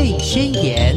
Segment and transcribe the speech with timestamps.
[0.00, 0.96] 类宣言。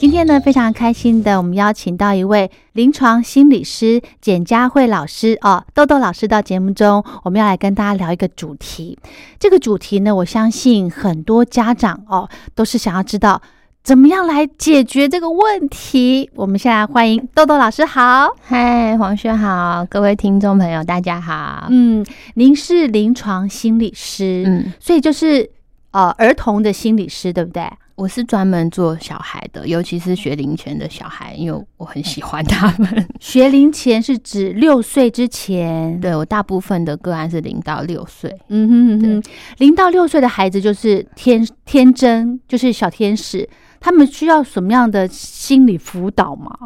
[0.00, 8.98] 今天呢，非常开心的，我们邀请到一位临床心理师简佳慧老师哦，豆豆老师到节目中，我们要来跟大家聊一个主题。
[9.38, 13.42] 这个主题呢，我相信很多家长哦，都是想要知道
[13.82, 16.30] 怎么样来解决这个问题。
[16.36, 21.66] 我们现在欢迎豆豆老师，好，嗨，黄轩好，各位听众朋友，大家好。
[21.68, 25.50] 嗯，您是临床心理师，嗯，所以就是
[25.90, 27.68] 呃儿童的心理师，对不对？
[27.96, 33.06] 我是专门做小孩的，尤其是学龄前的小孩，因为我很喜欢他们。
[33.20, 38.30] 学龄前是指六岁之前，对我大部分的个案是零到六岁。
[38.48, 43.48] 嗯哼嗯哼，零到六岁的孩子就是天天真，就是小天使，
[43.82, 46.56] 他们需要什么样的心理辅导吗？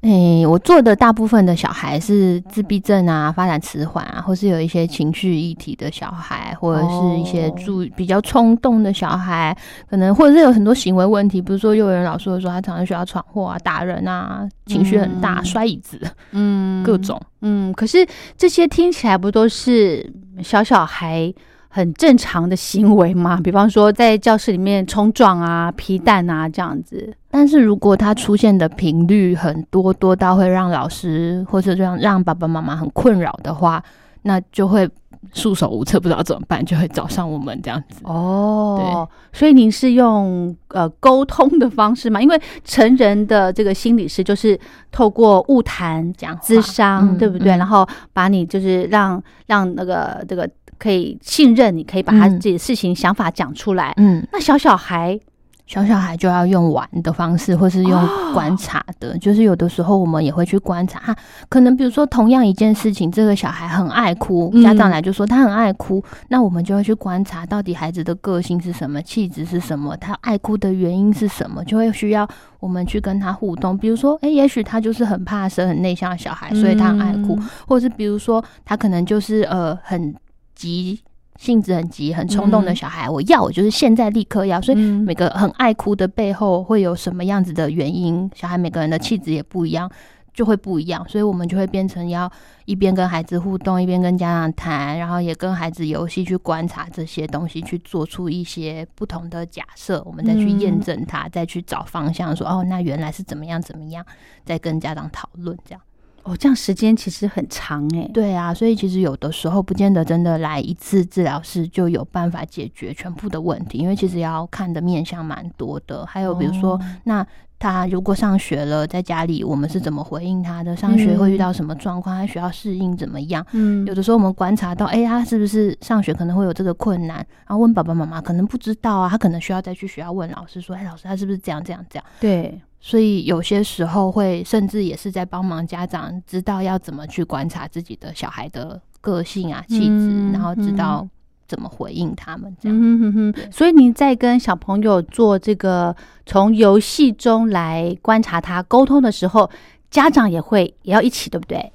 [0.00, 9.56] 诶，我做的大部分的小孩是自闭症啊，发展迟缓啊，或是有一些情绪议题的小孩，或者是一些注比较冲动的小孩，
[9.88, 15.98] 可能或者是有很多行为问题，比如说幼儿园老师会说他常常需要闯祸啊、打人啊，情绪很大、摔椅子，
[16.32, 18.06] 嗯，各种，嗯，可是
[18.36, 21.32] 这些听起来不都是小小孩？
[21.76, 27.12] 很正常的行为嘛， 比方说在教室里面冲撞啊、皮蛋啊这样子。
[27.28, 33.82] 但是如果它出现的频率很多，多到会让老师或者让让爸爸妈妈很困扰的话，
[34.22, 34.88] 那就会
[35.32, 38.02] 束手无策，不知道怎么办，就会找上我们这样子。
[38.04, 42.22] 哦，对，所以您是用呃沟通的方式嘛？
[42.22, 44.56] 因为成人的这个心理师就是
[44.92, 47.56] 透过物谈讲智商，对不对？
[47.56, 50.48] 然后把你就是让让那个这个。
[50.84, 53.94] 可以信任，你可以把他自己的事情、想法讲出来。
[53.96, 55.18] 嗯，那小小孩，
[55.66, 59.16] 小小孩就要用玩的方式，或是用观察的。
[59.16, 61.16] 就是有的时候我们也会去观察，
[61.48, 72.28] 可能比如说同样一件事情，这个小孩很爱哭，家长来就说他很爱哭，那我们就会去观察到底孩子的个性是什么，气质是什么，他爱哭的原因是什么，就会需要
[72.60, 73.78] 我们去跟他互动。
[73.78, 80.14] 比如说，哎，也许他就是很怕生、很内向的小孩，所以他很爱哭，或者是比如说他可能就是呃很。
[80.64, 80.98] 急
[81.38, 84.58] 性子很急、很冲动的小孩，我要我就是现在立刻要。
[84.62, 88.30] 所以每个很爱哭的背后会有什么样子的原因？
[88.34, 89.90] 小孩每个人的气质也不一样，
[90.32, 91.06] 就会不一样。
[91.08, 92.30] 所以我们就会变成要
[92.64, 104.06] 一边跟孩子互动，一边跟家长谈，然后也跟孩子游戏去观察这些东西，去做出一些不同的假设，我们再去验证它，再去找方向，说哦，那原来是怎么样怎么样，
[104.44, 105.80] 再跟家长讨论这样。
[106.24, 108.10] 哦，这样时间其实很长哎。
[108.12, 116.04] 对啊，所以其实有的时候不见得真的来一次治疗室就有办法解决全部的问题，因为其实要看的面向蛮多的。
[116.06, 117.26] 还有比如说，那
[117.58, 120.74] 他如果上学了，在家里我们是怎么回应他的？
[120.76, 122.18] 上学会遇到什么状况？
[122.18, 123.46] 他需要适应怎么样？
[123.52, 127.16] 嗯，有的时候我们观察到，哎，他是不是上学可能会有这个困难？
[127.46, 132.04] 然后问爸爸妈妈，可能不知道啊，他可能需要再去学校问老师说，哎，老师他是不是这样这样这样？
[132.20, 132.60] 对。
[132.86, 141.08] 所以有些时候会，甚至也是在帮忙家长知道要怎么去观察自己的小孩的个性啊、气质，然后知道
[141.48, 142.78] 怎么回应他们这样。
[142.78, 145.96] 嗯哼哼所以你在跟小朋友做这个
[146.26, 149.50] 从游戏中来观察他沟通的时候，
[149.90, 151.72] 家长也会也要一起，对不对？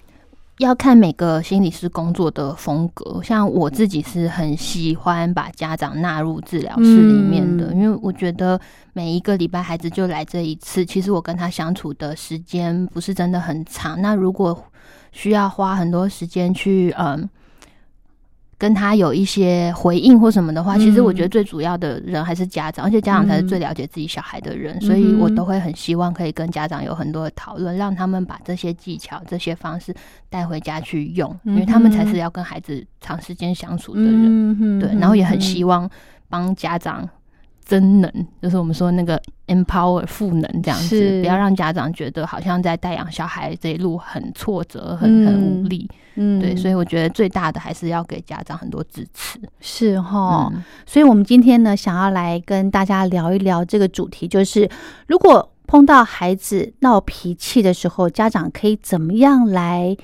[0.60, 8.60] 要看每个心理师工作的风格，像我自己是很喜欢把家长纳入治疗室里面的，因为我觉得
[8.92, 14.02] 每一个礼拜孩子就来这一次，其实我跟他相处的时间不是真的很长。
[14.02, 14.66] 那如果
[15.14, 17.30] 需要花很多时间去，嗯。
[18.60, 29.96] 跟他有一些回应或什么的话，其实我觉得最主要的人还是家长，而且家长才是最了解自己小孩的人，所以我都会很希望可以跟家长有很多的讨论，让他们把这些技巧、这些方式
[30.30, 35.90] 带回家去用，因为他们才是要跟孩子长时间相处的人，对，然后也很希望
[36.28, 37.10] 帮家长。
[37.70, 45.88] 增能就是我们说那个 empower 赋能这样子，不要让家长觉得好像在带养小孩这一路很挫折、很很无力。
[46.16, 49.40] 嗯，对，所以我觉得最大的还是要给家长很多支持。
[49.60, 50.52] 是哈，
[50.88, 54.68] 所以我们今天呢，想要来跟大家聊一聊这个主题，就是
[55.06, 59.96] 如果碰到孩子闹脾气的时候，家长可以怎么样来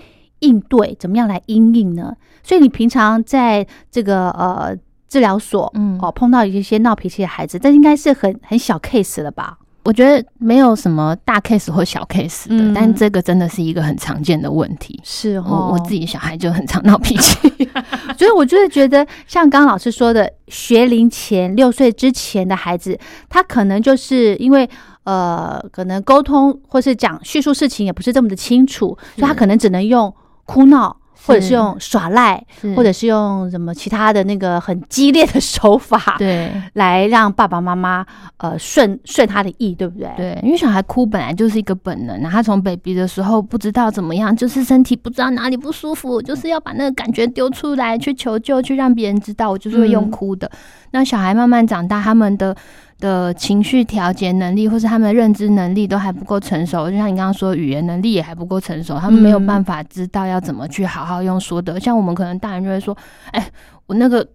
[0.41, 2.15] 应对，怎么样来应应呢？
[2.43, 4.77] 所以你平常在这个呃。
[5.07, 9.57] 治疗所，嗯，哦，碰到一些闹脾气的孩子，这应该是很很小 case 了吧？
[9.83, 14.99] 我觉得没有什么大 case 或小 case 的，但这个真的是一个很常见的问题。
[15.03, 17.37] 是哦，我自己小孩就很常闹脾气，
[18.17, 22.97] 所以我就是觉得，像刚刚老师说的，学龄前六岁之前的孩子，
[23.29, 24.67] 他可能就是因为
[25.03, 30.11] 呃，可能沟通或是讲叙述事情也不是这么的清楚，所以他可能只能用
[30.45, 30.97] 哭闹。
[31.25, 32.43] 或者是用耍赖，
[32.75, 38.05] 或者是用什么其他的那个很激烈的手法，对来让爸爸妈妈
[38.37, 40.09] 呃顺顺他的意，对不对？
[40.17, 50.49] 对，因为小孩哭本来就是一个本能啊，他从 baby 的时候不知道怎么样，就是身体不知道哪里不舒服，就是要把那个感觉丢出来，去求救，去让别人知道，我就是会用嗯哭的。
[50.91, 52.55] 那小孩慢慢长大，他们的
[52.99, 61.79] 的情绪调节能力，或是他们的认知能力都还不够成熟，就像你刚刚说，语言能力也还不够成熟，他们没有嗯办法知道要怎么去好好用说的。
[61.79, 62.97] 像我们可能大人就会说，
[63.31, 63.47] 哎，
[63.87, 64.27] 我那个。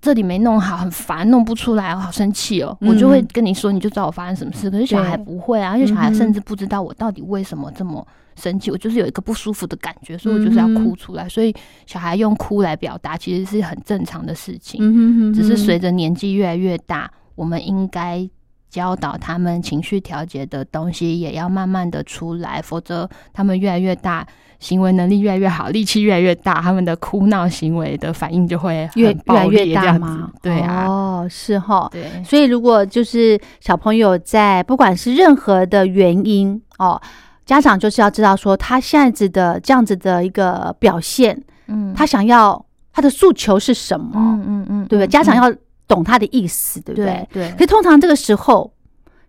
[0.00, 2.76] 这里没弄好，很烦，弄不出来，我好生气哦！
[2.80, 4.68] 我就会嗯跟你说，你就知道我发生什么事。
[4.68, 8.04] 可是小孩不会啊，而且小孩甚至不知道我到底为什么这么
[8.34, 11.28] 生气，我就是有一个不舒服的感觉，所以我就是要哭出来。
[11.28, 11.54] 所以
[11.86, 14.80] 小孩用哭来表达，其实是很正常的事情。
[14.82, 18.28] 嗯哼哼只是随着年纪越来越大，我们应该
[18.68, 24.26] 教导他们情绪调节的东西，也要慢慢的出来，否则他们越来越大。
[24.58, 30.40] 行为能力越来越好，力气越来越大，他们的哭闹行为的反应就会越越来越大吗子？
[30.40, 31.86] 对啊，哦，是哈。
[31.92, 36.98] 对，所以如果就是小朋友在不管是任何的原因哦，
[37.44, 45.06] 家长就是要知道说他现在子的这样子的一个表现，嗯，他想要他的诉求是什么，嗯嗯嗯，对不对？
[45.06, 45.54] 嗯家长要
[45.88, 47.28] 懂他的意思，对不对？
[47.32, 48.72] 对对可，是通常这个时候，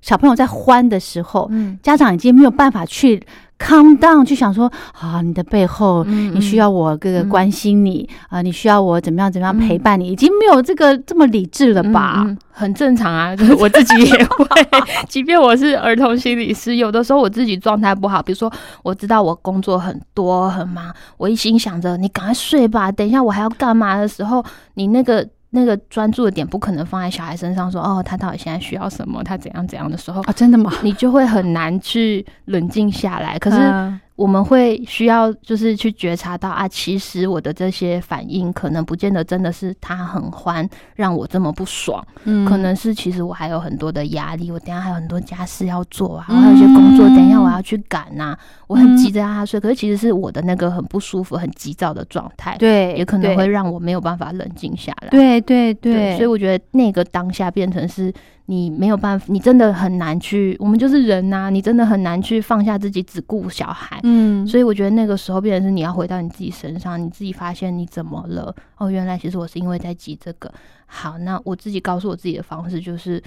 [0.02, 3.22] 小朋友在欢的时候，嗯，家长已经没有办法去
[3.60, 12.24] calm down，去想说啊，你的背后嗯你需要我这个嗯关心你啊、你需要我怎么样怎么样嗯陪伴你，已经没有这个这么理智了吧？
[12.52, 14.46] 很正常啊， 就是我自己也会，
[15.10, 18.52] 即便我是儿童心理师，有的时候我自己状态不好，比如说
[18.84, 24.44] 我知道我工作很多很忙，我一心想着你赶快睡吧，等一下我还要干嘛的时候，
[24.76, 25.28] 你那个。
[25.52, 30.72] 那个专注的点不可能放在小孩身上说哦，他到底现在需要什么，他怎样怎样的时候，啊，真的吗？
[30.84, 33.40] 你就会很难去冷静下来。
[33.40, 42.44] 可是嗯我们会需要就是去觉察到啊，其实我的这些反应可能不见得真的是他很欢让我这么不爽，嗯。
[42.44, 46.36] 可能是其实我还有很多的压力，我等下还有很多家事要做啊，嗯。
[46.36, 48.36] 我还有一些工作，等一下我要去赶呐、
[48.66, 55.10] 我很急着让他睡，可是其实是我的那个很不舒服、很急躁的状态，对，也可能会让我没有办法冷静下来。
[55.10, 55.68] 对对。
[55.76, 58.12] 对，所以我觉得那个当下变成是
[58.50, 64.00] 你没有办法，你真的很难去，我们就是人呐、你真的很难去放下自己只顾小孩。
[64.04, 68.56] 嗯，所以我觉得那个时候，变成是你要回到你自己身上，你自己发现你怎么了？
[68.78, 70.52] 哦，原来其实我是因为在急这个。
[70.86, 73.22] 好，那我自己告诉我自己的方式就是，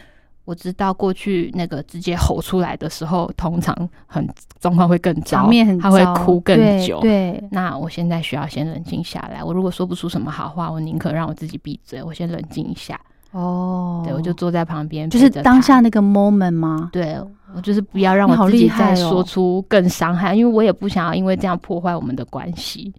[0.47, 3.77] 我知道过去那个直接吼出来的时候，通常
[4.07, 4.27] 很
[4.59, 5.51] 状况会更糟，
[5.83, 6.99] 他会哭更对久。
[7.01, 9.45] 对，那我现在需要先冷静下来。
[9.45, 12.99] 我如果说不出什么好话，我宁可让我自己闭嘴，我先冷静一下。
[13.33, 16.91] 哦，对，我就坐在旁边，就是当下那个 moment 吗？
[16.93, 17.17] 对
[17.55, 22.93] 我就是不要让我自己再说出更伤害，因为我也不想要因为这样破坏我们的关系。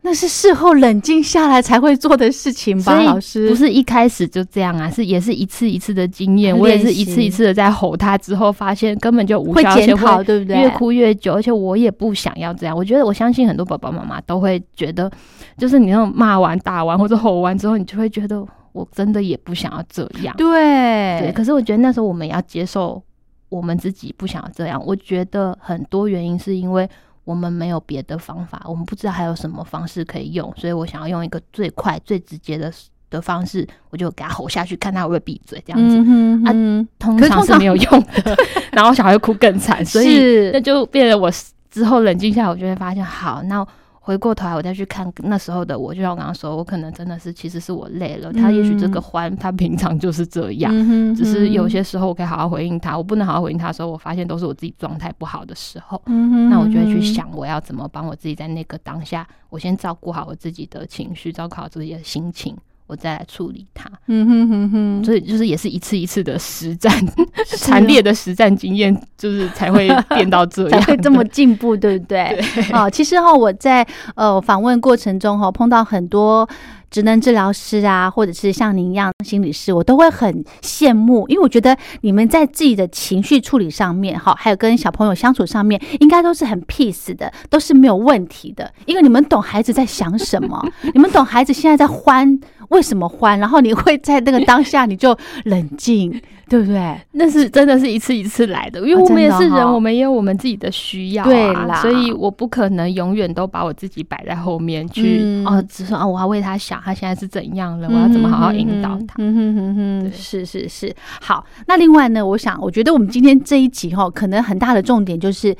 [0.00, 10.56] 那是事后冷静下来才会做的事情吧，老师不是一开始就这样啊，是也是一次一次的经验，我也是一次一次的在吼他之后，发现根本就无会检讨，对不对？
[10.56, 12.74] 越哭越久，而且我也不想要这样。
[12.74, 15.10] 我觉得我相信很多爸爸妈妈都会觉得，
[15.58, 18.42] 就是你那种骂完、打完或者吼完之后，你就会觉得
[18.72, 20.34] 我真的也不想要这样。
[20.36, 23.02] 对，对，可是我觉得那时候我们要接受
[23.48, 24.82] 我们自己不想要这样。
[24.84, 26.88] 我觉得很多原因是因为
[27.24, 32.72] 我们没有别的方法，我们不知道还有什么方式可以用，所以我想要用一个最快、最直接的
[33.10, 35.62] 的方式，我就给他吼下去，看他会不会闭嘴。
[35.66, 38.36] 这样子、嗯通常是没有 用的，
[38.72, 41.30] 然后小孩会哭更惨，所以那就变得我
[41.70, 43.66] 之后冷静下来，我就会发现，好，那
[44.08, 50.72] 回过头来我再去看那时候的我，就像我刚刚说，我可能真的是其实是我累了，他也许这个嗯欢，他平常就是这样。
[50.74, 62.56] 嗯只是有些时候我可以好好回应他，我不能好好回应他的时候，我发现都是我自己状态不好的时候，嗯那我就会去想我要怎么帮我自己在那个当下，我先照顾好我自己的情绪，照顾好自己的心情，
[62.88, 63.88] 我再来处理它。
[64.08, 66.92] 嗯哼哼哼，所以就是也是一次一次的实战，
[67.46, 72.36] 是惨烈的实战经验，就是才会变到这样， 才会这么进步，对不对？
[72.72, 76.48] 哦，其实哈、我在呃访问过程中哈、碰到很多
[76.90, 92.38] 职能治疗师啊，或者是像您一样心理师，我都会很羡慕，因为我觉得你们在自己的情绪处理上面，哈，还有跟小朋友相处上面，应该都是很 peace 的，都是没有问题的，因为你们懂孩子在想什么，你们懂孩子现在在欢，
[92.68, 96.10] 为什么欢，然后你会在那个当下你就冷静，
[96.48, 97.00] 对不对？
[97.12, 109.14] 那是真的是一次一次来的，因为哦我们也是人，我们也有我们自己的需要、啊，对啦所以我不可能永远都把我自己摆在后面去，嗯哦，只说啊，我要为他想，他现在是怎样了，我要怎么好好引导他。
[109.18, 110.94] 嗯哼哼哼，对是是是。
[111.20, 115.56] 好，那另外呢，我想，我觉得我们今天这一集哈，可能很大的重点就是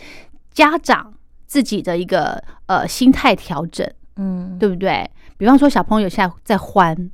[0.53, 1.13] 家长
[1.47, 3.89] 自己的一个呃心态调整。
[4.19, 5.09] 嗯，对不对？
[5.37, 7.11] 比方说小朋友现在在欢，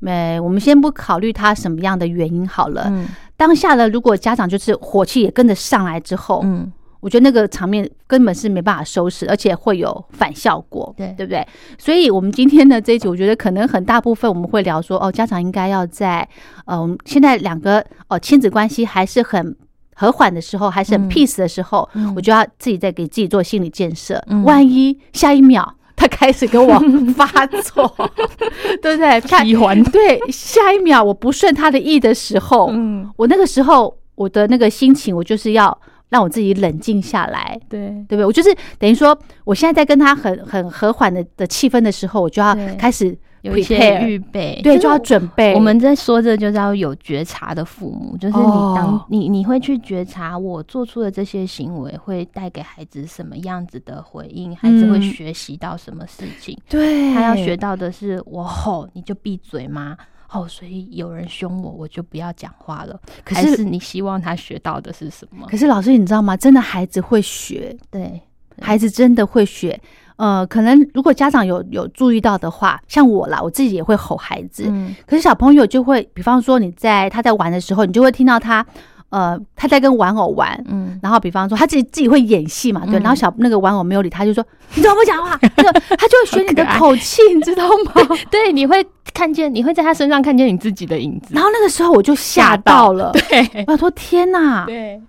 [0.00, 2.86] 没，我们先不考虑他什么样的原因好了。
[2.88, 3.06] 嗯
[3.36, 6.70] 当下呢，如果家长就是火气也跟着上来之后，嗯，
[7.00, 11.46] 我觉得那个场面根本是没办法收拾，而且会有反效果，对对不对？
[11.78, 16.28] 所以，我们今天的这一集，我觉得可能很大部分我们会聊说，哦，家长应该要在
[16.66, 19.56] 呃，我们现在两个哦亲子关系还是很
[19.94, 24.22] 和缓的时候，还是很嗯 peace 的时候，嗯我就要自己再给自己做心理建设。
[24.26, 26.78] 嗯万一下一秒他开始跟我
[27.14, 27.94] 发作，
[28.80, 29.20] 对不对？
[29.20, 35.78] 看喜欢，对，下一秒我不顺他的意的时候，嗯，我那个时候我的那个心情，我就是要
[36.08, 38.24] 让我自己冷静下来，对，对不对？
[38.24, 45.54] 我就是等于说，我现在在跟他很很和缓的的气氛的时候，我就要开始有一些预备，对，就要准备。
[45.54, 48.42] 我们在说这就是要有觉察的父母，就是你
[48.74, 56.56] 当、哦你你会去觉察我做出的这些行为会带给孩子什么样子的回应，孩子会嗯学习到什么事情。
[56.68, 59.96] 对他要学到的是我吼你就闭嘴吗？
[60.32, 63.00] 哦，所以有人凶我，我就不要讲话了。
[63.24, 65.46] 可是是你希望他学到的是什么？
[65.50, 66.36] 可是老师，你知道吗？
[66.36, 68.20] 真的孩子会学，对，
[68.60, 69.80] 孩子真的会学。
[70.20, 74.64] 呃，可能如果家长有有注意到的话，像我啦，我自己也会吼孩子。
[74.68, 78.64] 嗯可是小朋友就会，比方说你在他在玩的时候，你就会听到他，
[79.08, 85.38] 呃，他在跟玩偶玩，嗯，然后比方说他自己自己会演戏嘛，对，嗯然后小那个玩偶没有理他，就说你怎么不讲话？
[85.38, 87.92] 他 就他就会学你的口气，你知道吗？
[88.30, 91.28] 对，你会看见，你会在他身上看见你自己的影子。
[91.34, 94.66] 然后那个时候我就吓到了，对我说天哪！
[94.66, 95.00] 对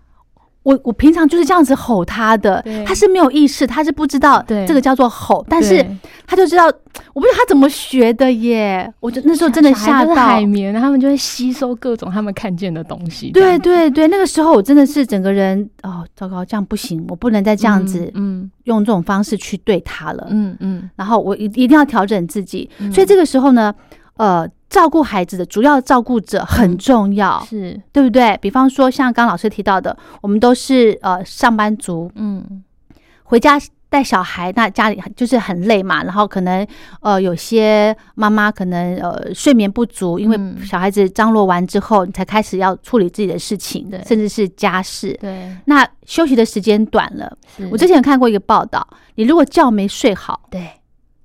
[0.63, 5.83] 我我平常就是这样子吼他的，他是没有意识，他是不知道这个叫做吼，但是
[6.27, 8.91] 他就知道，我不知道他怎么学的耶。
[8.99, 13.31] 我就那时候真的吓到海，绵，他们就会吸收各种他们看见的东西。
[13.31, 20.27] 对对对，那个时候我真的是整个人哦，糟糕，这样不行，我不能再这这样子嗯用这种方式去对他了。
[20.29, 23.73] 嗯嗯然后我一一定要调整自己，嗯所以这个时候呢，
[24.17, 27.79] 呃，照顾孩子的主要照顾者很重要，是。
[27.91, 28.37] 对不对？
[28.41, 32.63] 比方说像刚老师提到的，我们都是呃上班族，嗯。
[33.23, 33.59] 回家
[33.89, 36.65] 带小孩，那家里就是很累嘛，然后可能
[37.01, 40.65] 呃有些妈妈可能呃睡眠不足，因为嗯。
[40.65, 45.17] 小孩子张罗完之后，你才开始要处理自己的事情对，甚至是家事。
[45.19, 47.37] 对，那休息的时间短了，
[47.69, 48.85] 我之前有看过一个报道，
[49.15, 50.65] 你如果觉没睡好，对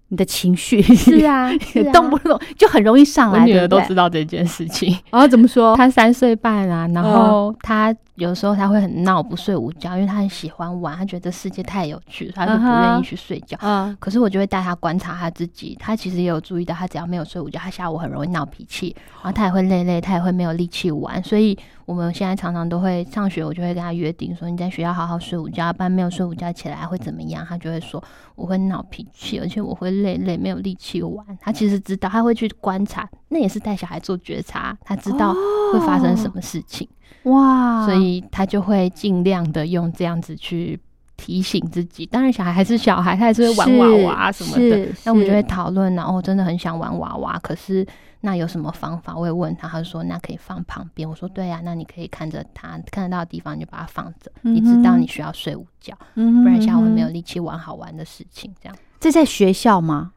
[0.08, 4.90] 你的情绪是啊， 是啊动不动就很容易上来，我女儿都知道这件事情。
[5.10, 5.76] 然后，怎么说？
[5.76, 13.56] 她三岁半啊，然后她有时候他会很闹，不睡午觉，因为他很喜欢玩，他觉得世界太有趣，他就不愿意去睡觉。
[13.61, 21.23] 啊，可是我就会带他观察他自己，他其实也有注意到，他只要没有睡午觉，他下午很容易闹脾气，然后他也会累累，他也会没有力气玩。
[21.23, 27.44] 所以我们现在常常都会上学，我就会跟他约定说，你在学校好好睡午觉，不然没有睡午觉起来会怎么样？
[27.46, 28.02] 他就会说
[28.35, 31.25] 我会闹脾气，而且我会累累，没有力气玩。
[31.40, 35.35] 他其实知道，他会去观察，那也是带小孩做觉察，他知道
[35.73, 36.88] 会发生什么事情。
[37.25, 40.78] 哇，所以他就会尽量的用这样子去
[41.16, 42.06] 提醒自己。
[42.06, 44.88] 当然，小孩还是小孩，他还是会玩娃娃什么的。
[45.04, 47.84] 那我们就会讨论，然后真的很想玩娃娃，可是
[48.20, 49.14] 那有什么方法？
[49.16, 51.08] 我会问他，他说那可以放旁边。
[51.08, 54.30] 我说对呀、那你可以看着他看得到的地方，你就把它放着。
[54.42, 58.52] 你知道嗯哼你需要睡午觉，嗯不然下午会没有嗯力气玩好玩的事情。
[58.62, 60.12] 这样，这在学校吗？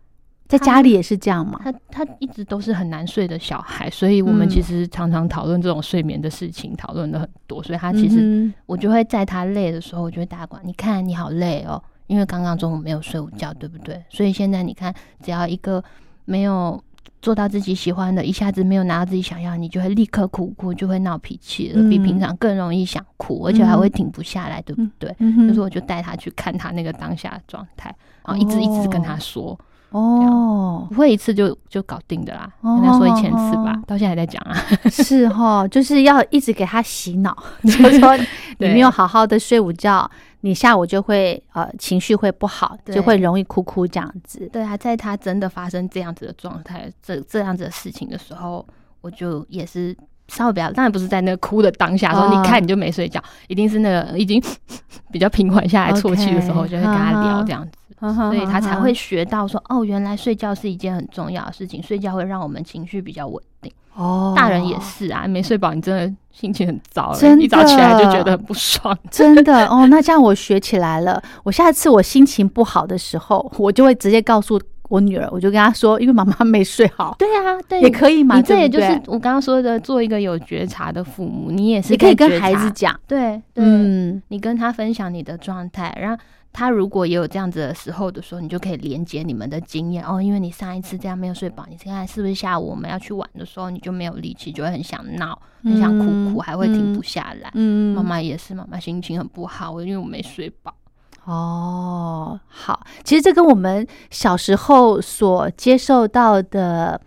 [0.49, 1.61] 在家里也是这样嘛？
[1.63, 7.61] 他他一直都是很难睡的小孩，所以我们嗯其实常常讨论这种睡眠的事情，讨论的很多。
[7.61, 14.03] 所以他其实嗯我就会在他累的时候，我就会打管，你看你好累哦，因为刚刚中午没有睡午觉，对不对？
[14.09, 14.91] 所以现在你看，
[15.21, 15.83] 只要一个
[16.25, 16.83] 没有
[17.21, 25.15] 做到自己喜欢的，一下子没有拿到自己想要，你就会立刻哭哭，就会闹脾气了，比嗯平常更容易想哭，而且还会停不下来，对不对？
[25.47, 29.59] 就是我就带他去看他那个当下的状态，然后一直一直跟他说，哦，
[29.91, 34.55] 不会一次就就搞定的啦，哦跟他说一千次吧哦，到现在还在讲啊。
[34.89, 40.09] 是哈，就是要一直给他洗脑， 就是说你没有好好的睡午觉，
[40.41, 42.95] 你下午就会呃情绪会不好，对。
[42.95, 44.47] 就会容易哭哭这样子。
[44.53, 48.65] 对啊，在他真的发生这样子的状态、这这样子的事情的时候，
[49.01, 49.95] 我就也是
[50.27, 54.41] 稍微比较，当然不是在那个哭的当下说，哦你看你就没睡觉，一定是那个已经
[55.11, 63.71] 比较平缓下来啜泣的时候，就会跟他聊这样子，所所以他才会学到说，哦，原来睡觉是一件很重要的事情，睡觉会让我们情绪比较稳定。
[63.95, 68.97] 哦，大人也是啊，没睡饱，你真的心情很糟、欸，真的一早起来就觉得很不爽。
[69.11, 71.21] 真的哦，那这样我学起来了。
[71.43, 86.17] 我下次我心情不好的时候，我就会直接告诉我女儿，我就跟她说，因为妈妈没睡好，对啊，对，也可以嘛，你这也就是我刚刚说的，做一个有觉察的父母，你也是你可以跟孩子讲，对对，嗯，你跟他分享你的状态，让
[86.51, 97.51] 他如果也有这样子的时候的时候，你就可以连接你们的经验哦，因为你上一次这样没有睡饱，你现在是不是下午我们要去玩的时候，你就没有力气，就会很想闹，很想哭哭，还会停不下来。
[97.53, 100.73] 嗯，妈妈也是，妈妈心情很不好，因为我没睡饱。
[101.25, 106.99] 哦，好，其实这跟我们小时候所接受到的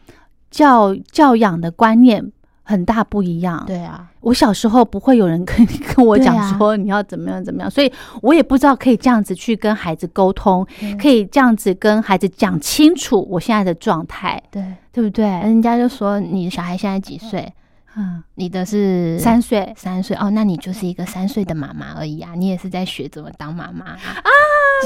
[0.51, 2.31] 教教养的观念。
[2.63, 10.67] 很大不一样，对啊，我小时候不会有人跟 跟我讲说你要怎么样怎么样，所以我也不知道可以这样子去跟孩子沟通，
[11.01, 14.63] 可以这样子跟孩子讲清楚我现在的状态，对。
[14.95, 15.25] 对不对？
[15.25, 17.51] 人家就说你的小孩现在几岁？
[17.97, 20.17] 嗯，你的是三岁，三岁。
[20.17, 23.99] 哦，那你就是一个三岁的妈妈而已啊，你也是在学怎么当妈妈啊，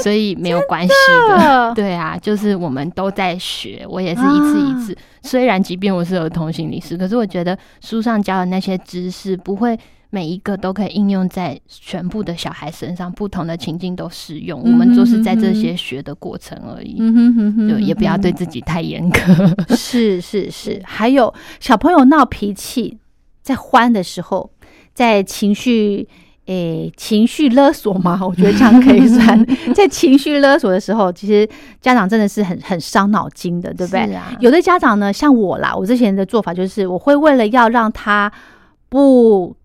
[0.03, 0.93] 所以没有关系
[1.29, 4.97] 的， 对啊，就是我们都在学，我也是一次一次。
[5.21, 9.77] 虽然即便我是儿童心理师，可是我觉得书上教的那些知识不会
[10.09, 14.61] 每一个都可以应用在全部的小孩身上，不同的情境都适用。
[14.61, 16.97] 我们就是在这些学的过程而已，
[17.69, 19.19] 就也不要对自己太严格。
[19.75, 22.97] 是是是，还有小朋友闹脾气。
[23.41, 24.51] 在欢的时候，
[24.93, 26.05] 在情绪
[26.47, 28.19] 诶情绪勒索吗？
[28.21, 29.45] 我觉得这样可以算。
[29.73, 31.47] 在情绪勒索的时候，其实
[31.79, 34.09] 家长真的是很很伤脑筋的，对不对？
[34.41, 38.29] 有的家长呢，像我啦，我之前的做法就是，我会为了要让他
[38.89, 39.55] 不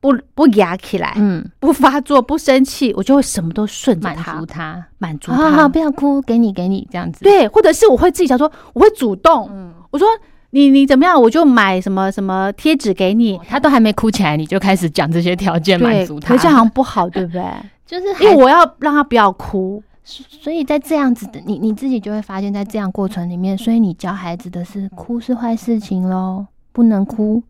[0.00, 7.24] 不不压起来，嗯，不发作，不生气，我就会什么都顺着他，满足他，满足他，不要哭，给你给你这样子。
[7.24, 10.06] 对，或者是我会自己想说，我会主动，嗯，我说。
[10.50, 11.20] 你你怎么样？
[11.20, 13.38] 我就买什么什么贴纸给你。
[13.46, 17.44] 他都还没哭起来，你就开始讲这些条件满足他，可这样好像不好，对不对？
[17.84, 27.42] 就是因为我要让他不要哭，所以在这样子的你你自己就会发现，在这样过程里面，所以你教孩子的是哭是坏事情喽，不能哭。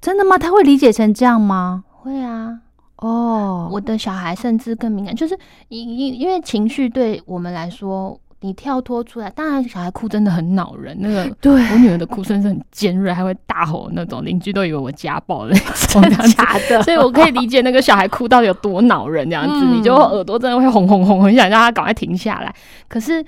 [0.00, 0.38] 真的吗？
[0.38, 1.84] 他会理解成这样吗？
[1.90, 2.60] 会啊。
[2.96, 5.38] 哦，我的小孩甚至更敏感，就是
[5.68, 8.18] 因因因为情绪对我们来说。
[8.40, 10.94] 你跳脱出来，当然小孩哭真的很恼人。
[11.00, 15.54] 那个， 对我女儿的哭声是很尖锐，还会大吼那种，邻居都以为我家暴那
[15.88, 16.02] 种，
[16.36, 16.80] 假的。
[16.84, 22.54] 所以我可以理解那个小孩哭到底有多恼人，这样子，你就耳朵真的会红红红，很想让他赶快停下来。
[22.86, 23.24] 可是。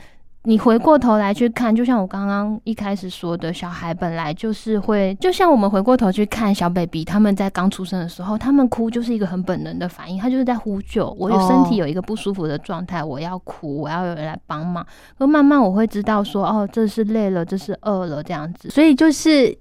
[0.48, 11.10] 你回过头来去看，就像我刚刚一开始说的，小孩本来就是会，就像我们回过头去看小 baby，他们在刚出生的时候，他们哭就是一个很本能的反应，他就是在呼救。
[11.18, 14.86] 我有身体有一个不舒服的状态，我要哭，我要有人来帮忙。
[15.18, 18.70] 可慢慢我会知道说，哦，这是累了，这是饿了，这样子。
[18.70, 19.52] 所以就是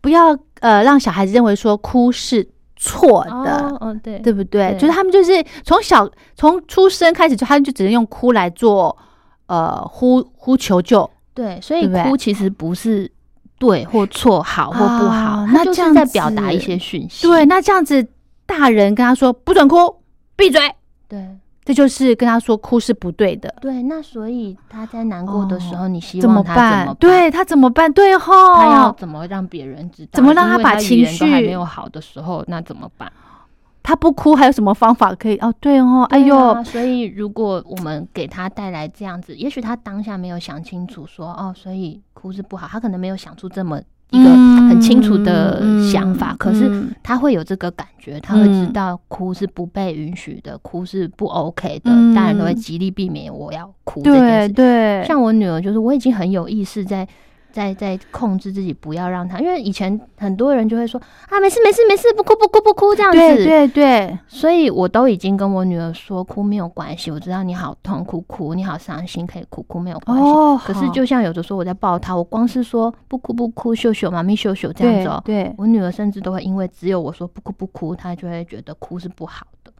[0.00, 2.44] 不要呃让小孩子认为说哭是
[2.74, 4.76] 错的，嗯，对，对不对？
[4.80, 8.98] 就是他们就是从小从出生开始就他们就只能用哭来做。
[9.46, 13.10] 呃，呼呼求救，对，所以哭其实不是
[13.58, 17.26] 对或错，好或不好，那就是在表达一些讯息。
[17.26, 18.06] 对，那这样子，
[18.46, 19.96] 大人跟他说不准哭，
[20.36, 20.60] 闭嘴，
[21.08, 21.28] 对，
[21.64, 23.54] 这就是跟他说哭是不对的。
[23.60, 26.96] 对，那所以他在难过的时候，你希望他怎么办？
[26.98, 27.92] 对他怎么办？
[27.92, 30.10] 对吼，他要怎么让别人知道？
[30.14, 33.10] 怎么让他把情绪还没有好的时候，那怎么办？
[33.84, 35.36] 他不哭还有什么方法可以？
[35.36, 43.78] 哦，对哦，哎呦，所以如果我们给他带来这样子，也许他当下没有想清楚，说哦，所以哭是不好，他可能没有想出这么
[44.10, 44.30] 一个
[44.70, 45.60] 很清楚的
[45.92, 54.52] 想法，可是他会有这个感觉，他会知道哭是不被允许的，哭是不 OK 的，大人都会极力避免我要哭这件事。
[54.54, 57.06] 对，像我女儿，就是我已经很有意识在。
[57.54, 63.18] 在在控制自己，不要让他，因为以前很多人就会说啊，没事没事没事，不哭不哭不哭这样子。
[63.18, 70.24] 对对对，所以我都已经跟我女儿说，哭没有关系，我知道你好痛苦，哭你好伤心，可以哭哭没有关系。
[70.24, 79.70] 哦，可是就像有的时候我在抱她，我光是说不哭不哭，秀秀妈咪秀秀这样子，对我女儿甚至都会因为只有我说不哭不哭，她就会觉得哭是不好的。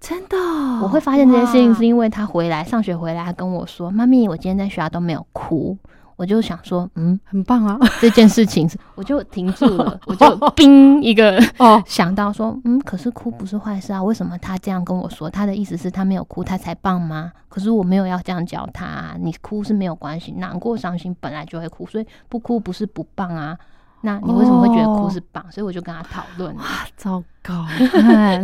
[0.00, 0.36] 真的，
[0.80, 5.76] 我会发现这件事情是因为她回来上学回来，她跟我说，妈咪，我今天在学校都没有哭。
[6.16, 7.78] 我就想说，嗯，很棒啊！
[8.00, 15.28] 这件事情，我就停住了，我就冰一个哦， 想到说，嗯，可是哭不是坏事啊，为什么他这样跟我说？
[15.28, 17.32] 他的意思是他没有哭，他才棒吗？
[17.48, 23.56] 可是我没有要这样教他，你哭是没有关系，难过伤心本来就会哭，所以不哭不是不棒啊。
[24.04, 25.42] 那你为什么会觉得哭是棒？
[25.50, 26.54] 所以我就跟他讨论。
[26.56, 26.62] 哇，
[26.94, 27.64] 糟糕！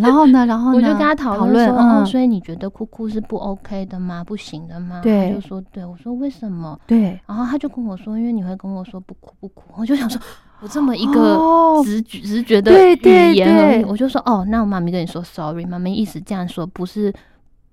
[0.00, 0.46] 然后呢？
[0.46, 4.24] 然后 我就跟他讨论说：“哦，所以你觉得哭哭是不 OK 的吗？
[4.24, 7.20] 不行的吗？”对，他就说：“对。”我说：“为什么？”对。
[7.26, 10.18] 然后他就跟我说：“因为你会跟我说不哭不哭。”我就想说，
[10.62, 11.38] 我这么一个
[11.84, 17.12] 直直觉的语言，我就说：“哦，那我妈咪跟你说，sorry，妈咪意思这样说不是。”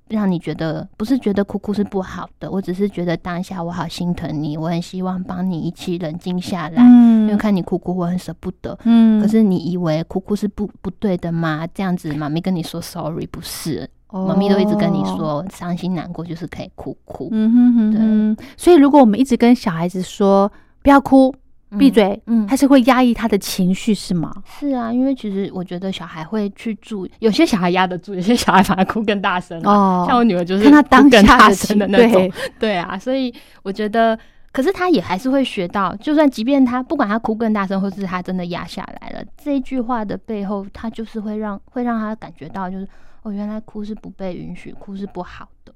[0.09, 8.77] 让你觉得不是觉得哭哭是不好的，我只是觉得当下我好心疼你，我很希望帮你一起冷静下来，因为看你哭哭我很舍不得。
[8.83, 11.67] 嗯，可是你以为哭哭是不不对的吗？
[11.73, 17.29] 这样子妈咪跟你说 sorry 不是，妈咪都一直跟你说，伤心难过就是可以哭哭。
[17.31, 18.37] 嗯哼哼哼。
[18.55, 21.33] 所以如果我们一直跟小孩子说不要哭。
[21.77, 24.33] 闭嘴，嗯，他是会压抑他的情绪是吗？
[24.45, 30.05] 是啊，因为其实我觉得小孩会去注意，有些小孩压得住，有些小孩反而哭更大声哦。
[30.07, 34.17] 像我女儿就是看他当下的那种，对啊，所以我觉得，
[34.53, 42.87] 可是他也还是会学到，就算即便他不管他哭更大声，或是他真的压下来了，这一句话的背后，他就是会让会让他感觉到，就是
[43.23, 45.73] 哦，原来哭是不被允许，哭是不好的。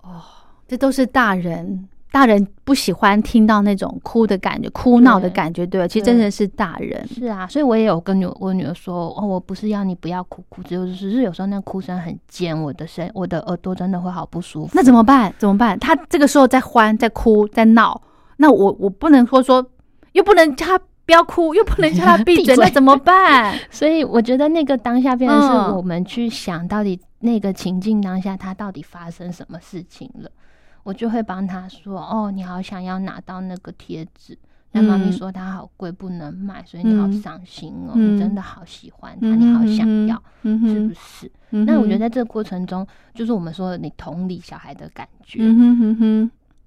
[0.00, 0.22] 哦，
[0.66, 1.88] 这都是大人。
[2.14, 5.88] 大人不喜欢听到那种哭的感觉、哭闹的感觉，对吧？
[5.88, 7.04] 其实真的是大人。
[7.08, 14.70] 是啊，所以我也有跟女我女儿说，哦，我不是要你不要哭哭，只有只是有时候那哭声很尖，我的声我的耳朵真的会好不舒服。
[14.74, 15.34] 那怎么办？
[15.38, 15.76] 怎么办？
[15.80, 18.00] 他这个时候在欢、在哭、在闹，
[18.36, 19.66] 那我我不能说说，
[20.12, 23.58] 又不能叫他不要哭，又不能叫他闭嘴， 那怎么办？
[23.72, 30.30] 所以我觉得那个当下变成是我们去想到底那个情境当下，他到底发生什么事情了。
[30.84, 34.38] 我就会帮他说：“哦，你好想要拿到那个贴纸，
[34.70, 37.94] 那妈咪说它好贵，不能买，所以你好伤心哦。
[37.96, 41.32] 你真的好喜欢它，你好想要，是不是？
[41.50, 45.42] 那我觉得在这个过程中，就是我们说你同理小孩的感觉。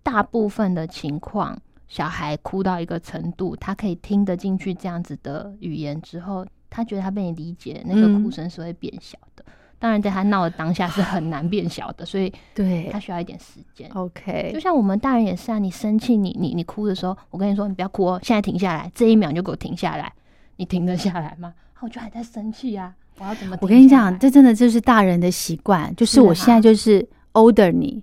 [0.01, 9.36] 大部分的情况，小孩哭到一个程度，他可以听得进去这样子的语言之后，他觉得他被你理解，那个哭声是会变小的。”
[9.79, 13.87] 当然，在他闹的当下是很难变小的，所以对他需要一点时间。
[13.93, 20.11] OK，就像我们大人也是啊，你生气，你你你哭的时候，我跟你说，你不要哭哦，现在停下来，这一秒就给我停下来，
[20.55, 21.53] 你停得下来吗？
[21.81, 23.55] 我就还在生气啊，我要怎么？
[23.61, 28.01] 我跟你讲，这真的就是大人的习惯，就是我现在就是 order 你，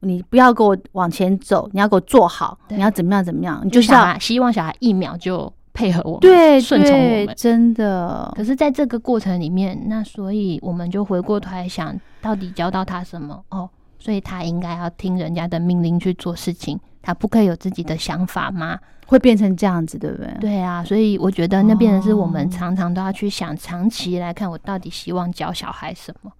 [0.00, 5.50] 你不要给我往前走，你要给我坐好，你要怎么样怎么样，你就是要希望小孩一秒就。
[5.74, 8.32] 配合我们，对，顺从我们，真的。
[8.34, 13.44] 可是，在这个过程里面，那所以我们就回过头来想，到底教到他什么？
[13.50, 18.78] 哦，所以他应该要听人家的命令去做事情，他不可以有自己的想法吗？
[19.06, 20.32] 会变成这样子，对不对？
[20.40, 26.32] 对啊，所以我觉得那变成是我们常常都要去想，长期来看，我到底希望教小孩什么。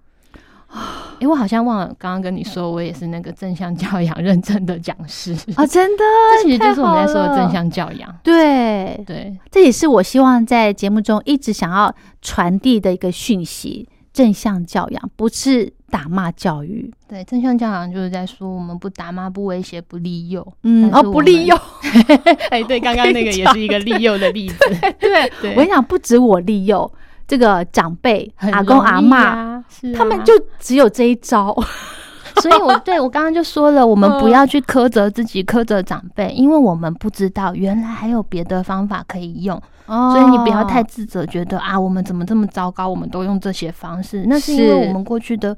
[1.24, 5.66] 哎，我好像忘了刚刚跟你说，我也是那个正向教养 认证的讲师啊！
[5.66, 6.04] 真的，
[6.36, 8.14] 这其实就是我们在说的正向教养。
[8.22, 16.92] 对对，这也是我希望在节目中一直想要传递的一个讯息：正向教养不是打骂教育。
[17.08, 20.46] 对，正向教养就是在说，我们不打骂、不威胁、不利诱。
[20.64, 21.56] 嗯，哦，不利诱。
[22.50, 24.56] 哎，对，刚刚那个也是一个利诱的例子。
[24.98, 26.92] 对，我跟你讲，不止我利诱。
[27.26, 29.53] 这个长辈、阿公阿妈，
[29.96, 31.54] 他们就只有这一招，
[32.40, 39.60] 所以我对我刚刚就说了，我们不要去苛责自己、苛责长辈，因为我们不知道原来还有别的方法可以用。
[39.86, 42.88] 所以你不要太自责，觉得啊，我们怎么这么糟糕？
[42.88, 45.54] 我们都用这些方式，那是因为我们过去的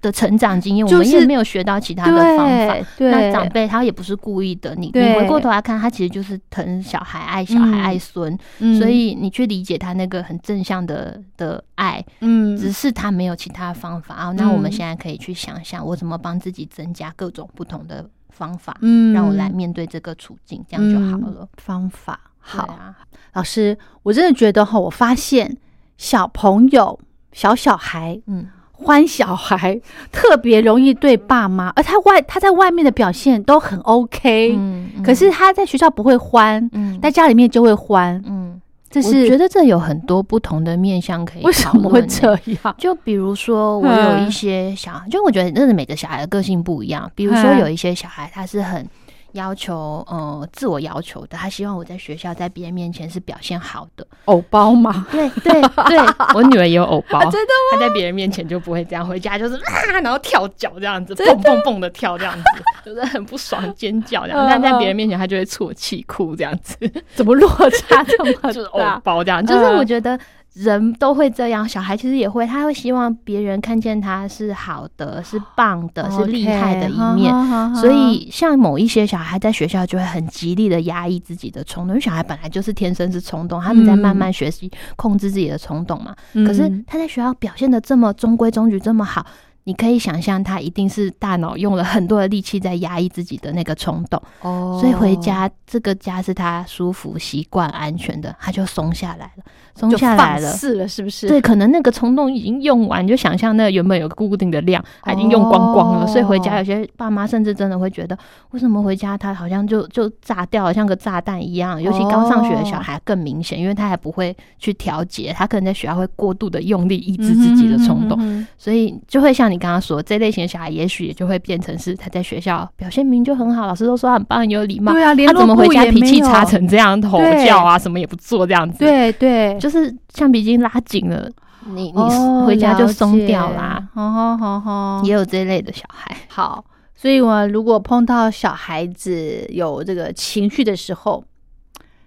[0.00, 2.76] 的成长经验，我们也没有学到其他的方法。
[2.98, 8.38] 那长辈他也不是故意的，你你回过头来看，他其实就是疼小孩、爱小孩、爱孙，
[8.78, 14.32] 所以你去理解他那个很正向的的爱，嗯，只是他没有其他方法啊。
[14.32, 21.48] 那我们现在可以去想想，我怎么帮自己增加各种不同的方法，嗯，让我来面对这个处境，这样就好了。
[21.56, 22.20] 方法。
[22.48, 22.62] 好。
[22.64, 22.96] 啊，
[23.34, 25.56] 老师，我真的觉得哈，我发现
[25.96, 26.98] 小朋友、
[27.32, 29.80] 小小孩，嗯，欢小孩
[30.10, 42.32] 特别容易对爸妈，而他外他在外面的表现都很 OK，嗯，可是他在学校不会欢，嗯，在家里面就会欢，嗯，这是我觉得这有很多不同的面向可以为什么会这
[42.64, 42.74] 样？
[42.78, 48.84] 就比如说，我有一些小孩，就我觉得那是每个小孩的个性不一样，比如说有一些小孩他是很。
[49.32, 55.06] 要求呃，自我要求的，他希望我在学校在别人面前是表现好的，偶包嘛？
[55.10, 55.52] 对对
[55.86, 55.98] 对，
[56.34, 57.72] 我女儿也有偶包，真的吗？
[57.72, 64.46] 她在别人面前就不会这样，回家就是啊，然后跳脚这样子，蹦蹦蹦的跳这样子， 就是很不爽，尖叫这样。
[64.48, 66.76] 但在别人面前，她就会啜泣哭这样子，
[67.14, 69.44] 怎么落差这么大 就是偶包这样？
[69.44, 70.18] 就是我觉得。
[70.54, 77.32] 人都会这样，小孩其实也会，他会希望别人看见他是好的、是棒的、是厉害的一面。
[77.76, 86.14] 所以，像某一些小孩在学校就会很极力的压抑自己的冲动，因为小孩本来就是天生是冲动，他们在慢慢学习控制自己的冲动嘛。
[86.46, 89.24] 可是他在学校表现的这么中规中矩、这么好。
[89.68, 100.48] 你可以想象，他一定是大脑用了很多的力气在压抑自己的那个冲动，哦所以回家这个家是他舒服、习惯、安全的，他就松下来了，松下来了。
[100.48, 101.28] 是不是？
[101.28, 108.16] 对，可能那个冲动已经用完，你就想象那原本有个固定的量，他已经用光光了，哦所以回家有些爸妈甚至真的会觉得，
[108.52, 111.82] 为什么回家他好像就就炸掉了，像个炸弹一样。
[111.82, 128.78] 尤其刚上学的小孩更明显，因为他还不会去调节，他可能在学校会过度的用力抑制自己的冲动，嗯哼所以就会像你刚刚说，这类型的小孩，也许也就会变成是他在学校表现明明就很好，老师都说他很棒、很有礼貌，对啊，联他怎么回家脾气差成这样，吼叫啊，什么也不做这样子？
[128.78, 131.28] 对对，就是橡皮筋拉紧了，
[131.66, 133.88] 你你哦回家就了松掉啦。
[133.94, 136.64] 好好好好，也有这一类的小孩，好。
[137.00, 141.22] 所以，我如果碰到小孩子有这个情绪的时候，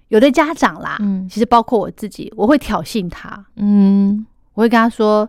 [0.10, 1.26] 有的家长啦，嗯。
[1.30, 5.26] 其实包括我自己，我会挑衅他，嗯，我会跟他说，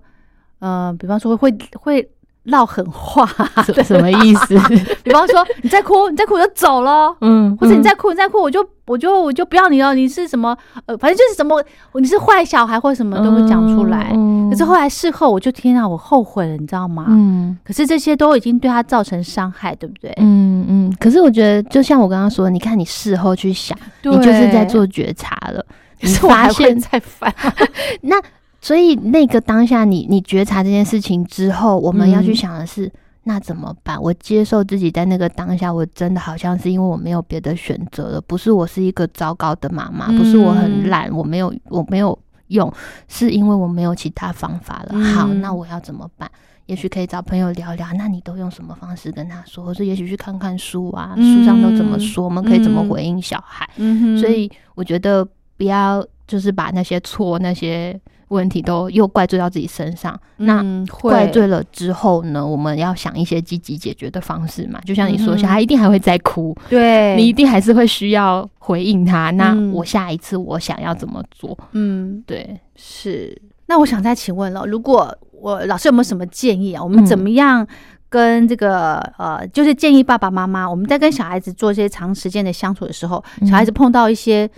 [0.62, 2.08] 呃，比方说会会
[2.44, 3.26] 唠狠话，
[3.66, 4.56] 什什么意思？
[5.02, 7.14] 比方说你再哭，你再哭我就走了。
[7.20, 9.92] 嗯，或者你再哭，你再哭，我就我就我就不要你了。
[9.94, 10.56] 你是什么？
[10.86, 11.60] 呃，反正就是什么，
[12.00, 14.12] 你是坏小孩或什么都会讲出来。
[14.14, 17.06] 嗯可是后来事后，我就天啊，我后悔了，你知道吗？
[17.08, 20.12] 嗯可是这些都已经对他造成伤害，对不对？
[20.18, 25.64] 嗯嗯，可是我觉得，就像我刚刚说，你看你事后去想，你就是在做觉察了，
[26.00, 27.34] 可你发现再犯。
[28.02, 28.16] 那。
[28.62, 32.90] 所以那个当下你，你觉察这件事情之后，我们要去嗯想的是，
[33.24, 34.00] 那怎么办？
[34.00, 42.16] 我接受自己在那个当下，我真的好像是因为我没有别的选择了，不是我是一个糟糕的妈妈，不是我很嗯懒，我没有我没有
[42.48, 42.72] 用，
[43.08, 44.98] 是因为我没有其他方法了。
[45.06, 46.30] 好，嗯那我要怎么办？
[46.66, 53.68] 也许可以找朋友聊聊，那你都用什么方式跟他说，或者也许去看看书啊，书上都怎么说，我们可以怎么嗯回应小孩。
[53.78, 58.00] 嗯所以我觉得不要就是把那些错、那些
[58.32, 60.18] 问题都又怪罪到自己身上。
[60.38, 64.80] 那嗯怪罪了之后呢，我们要想一些积极解决的方式嘛。
[64.84, 69.30] 就像你说，嗯小孩一定还会再哭，对你一定还是会需要回应他。
[69.32, 71.56] 那嗯我下一次我想要怎么做？
[71.72, 73.40] 嗯对，是。
[73.66, 76.82] 那我想再请问了，如果我老师有没有什么建议啊？
[76.82, 77.66] 我们嗯怎么样
[78.08, 84.50] 跟这个、呃，就是建议爸爸妈妈，我们在跟小孩子做一些长时间的相处的时候，嗯小孩子碰到一些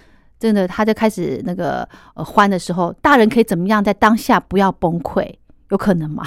[0.44, 5.26] 真的他在开始那个呃欢的时候，大人可以怎么样在当下不要崩溃？
[5.70, 6.22] 有可能吗？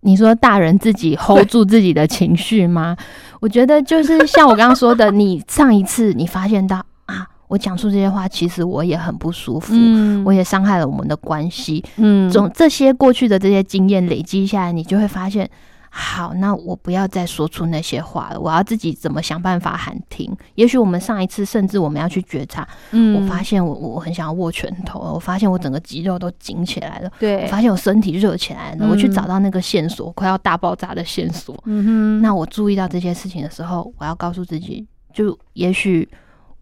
[0.00, 2.96] 你说大人自己 hold 住自己的情绪吗？
[3.40, 11.84] 我觉得就是像我刚刚说的，你上一次你发现到啊，我讲出这些话，其实我也很不舒服，嗯我也伤害了我们的关系。
[11.96, 15.50] 嗯总这些过去的这些经验累积下来，你就会发现，
[15.94, 20.34] 好，那我不要再说出那些话了，我要自己怎么想办法喊停。
[20.54, 27.10] 也许我们上一次甚至我们要去觉察，嗯我发现我我很想要握拳头，我发现我整个肌肉都紧起来了。
[27.18, 31.54] 对我，发现我身体热起来了，嗯我去找到那个线索，快要大爆炸的线索。
[31.66, 36.08] 嗯哼，那我注意到这些事情的时候，我要告诉自己，就也许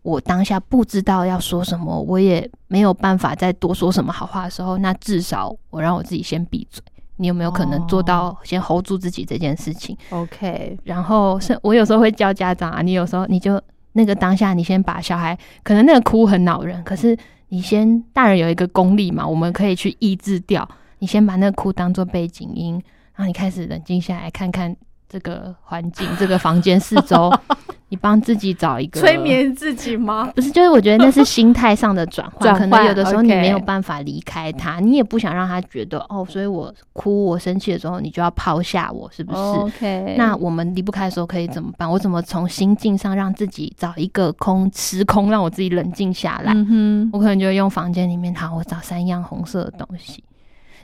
[0.03, 6.83] 我当下不知道要说什么，我也没有办法再多说什么好话的时候，那至少我让我自己先闭嘴。
[7.21, 13.61] 你有没有可能做到先 hold 住自己这件事情？OK，然后是我有时候会教家长啊，你有时候你就
[13.93, 17.15] 那个当下，你先把小孩，可能那个哭很恼人，可是
[17.51, 20.67] 你先大人有一个功力嘛，我们可以去抑制掉。
[20.99, 22.75] 你先把那个哭当做背景音，
[23.15, 24.75] 然后你开始冷静下来，看看
[25.11, 27.31] 这个环境、这个房间四周，
[27.91, 29.19] 你帮自己找一个催。
[29.19, 30.31] 眠自己吗？
[30.37, 41.91] 不是，就是我觉得那是心态上的转换，转可能换有的时候你没有办法离开他，你也不想让他觉得哦，所以我哭我生气的时候，你就要抛下我，是不是？OK，那我们离不开的时候可以怎么办？
[41.91, 46.53] 我怎么从心境上让自己找一个空时空，让我自己冷静下来？
[46.55, 50.23] 嗯哼，我可能就会用房间里面，好，我找三样红色的东西。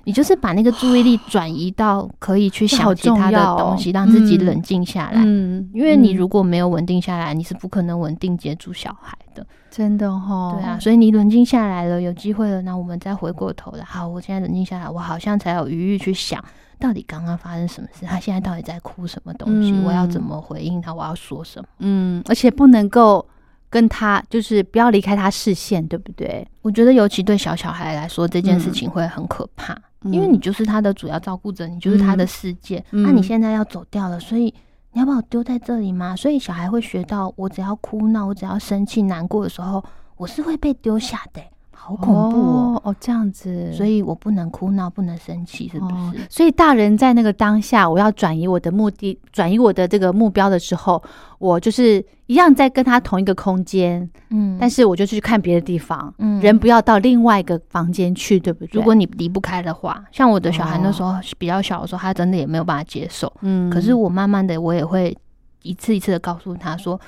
[0.06, 5.20] 你就是把那个注意力 转移到可以去想其他的东西，让自己嗯冷静下来。
[5.24, 9.44] 嗯，因为你嗯如果没有稳定下来，你是不可能稳定接住小孩的。
[9.68, 13.84] 真的哈，对啊，，所以你冷静下来了，有机会了，那我们再回过头来。
[13.84, 16.42] 好，我现在冷静下来，我好像才有余裕去想，
[16.78, 21.68] 到底刚刚发生什么事，他现在到底在哭什么东西，嗯我要怎么回应他，我要说什么。
[21.80, 23.26] 嗯，而且不能够
[23.68, 26.46] 跟他，就是不要离开他视线，对不对？
[26.62, 32.82] 我觉得尤其对小小孩来说，这件事嗯情会很可怕，嗯因为你就是他的主要照顾者，你就是他的世界。
[32.92, 34.44] 嗯那、你现在要走掉了，所以
[34.92, 36.14] 你要把我丢在这里吗？
[36.14, 39.84] 所以小孩会学到，我只要哭闹，我只要生气、难过的时候，
[40.16, 41.50] 我是会被丢下的欸、
[41.86, 42.82] 好恐怖哦！
[42.82, 46.26] 哦，这样子，所以我不能哭闹，不能生气，是不是？
[46.28, 51.00] 所以大人在那个当下，我要转移我的目的，转移我的这个目标的时候，
[51.38, 58.70] 我就是一样在跟他同一个空间，嗯，但是我就去看别的地方，嗯，人不要到另外一个房间去，对不对？
[58.72, 65.16] 如果你离不开的话，像我的小孩那时候比较小的时候，他真的也没有办法接受，嗯，可是我慢慢的，我也会
[65.62, 67.00] 一次一次的告诉他说。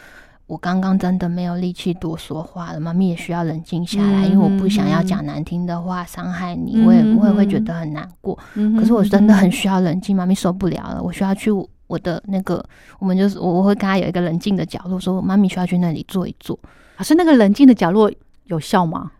[0.48, 8.37] 我刚刚真的没有力气多说话了，妈咪也需要冷静下来，因为我不想要讲难听的话伤害你，我也我也会觉得很难过。
[8.78, 11.50] 可是我真的很需要冷静，妈咪受不了了，我需要去
[11.87, 12.64] 我的那个，
[12.98, 16.58] 我们就是我我会跟他有一个冷静的角落，说妈咪需要去那里坐一坐。
[16.96, 18.11] 可是那个冷静的角落
[18.46, 19.12] 有效吗？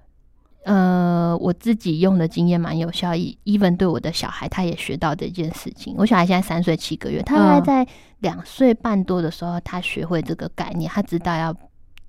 [0.65, 3.13] 呃，我自己用的经验蛮有效
[3.45, 5.95] ，even 对我的小孩，他也学到这件事情。
[5.97, 11.55] 我小孩现在三岁七个月，他大概在两岁半多的时候，他学会这个概念，他知道要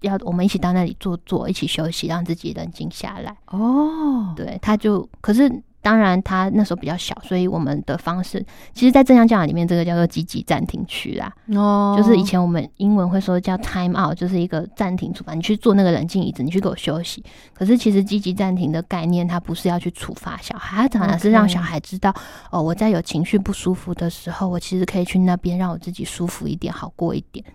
[0.02, 3.36] 要我们一起到那里坐坐，一起休息，让自己冷静下来。
[3.48, 5.64] 哦，对，他就可是。
[5.82, 11.32] 当然，他那时候比较小，所以我们的方式，其实，在正向教养里面，这个叫做积极暂停区啦。
[11.56, 17.24] 哦，就是以前我们英文会说叫 time out，就是一个暂停处罚，你去做那个冷静椅子，你去给我休息。
[17.54, 22.14] 可是，其实积极暂停的概念，它不是要去处罚小孩，它反而是让小孩知道，
[22.52, 27.46] 哦，我在有情绪不舒服的时候，我其实可以去那边让我自己舒服一点，好过一点。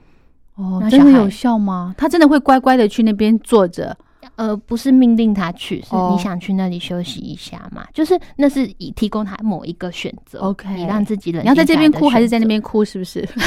[0.56, 1.94] 哦，真的有效吗？
[1.98, 3.96] 他真的会乖乖的去那边坐着？
[4.36, 7.86] 呃，不是命令他去，是你想去那里休息一下嘛？
[7.92, 10.40] 就是那是以提供他某一个选择。
[10.40, 11.42] OK，你让自己冷。
[11.42, 12.84] 你要在这边哭还是在那边哭？
[12.84, 13.28] 是不是？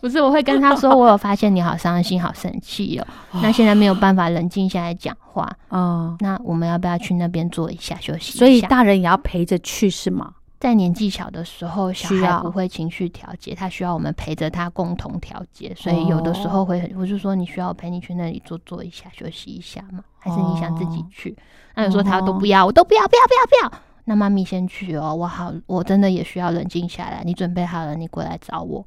[0.00, 3.06] 不是，我会跟他说，我有发现你好伤心、好生气哦。
[3.40, 6.16] 那现在没有办法冷静下来讲话哦。
[6.18, 8.36] 那我们要不要去那边坐一下休息？
[8.36, 10.32] 所以大人也要陪着去是吗？
[10.62, 15.74] 在年纪小的时候，小孩不会情绪调节，他需要我们陪着他共同调节。
[15.74, 20.04] 所以有的时候会，我就说你需要我陪你去那里坐坐一下，休息一下嘛？
[20.20, 21.36] 还是你想自己去？
[21.74, 23.82] 那有时候他都不要，我都不要，不要，不要，不要。
[24.04, 27.24] 那妈咪先去哦，我好，我真的也需要冷静下来。
[27.24, 28.86] 你准备好了，你过来找我。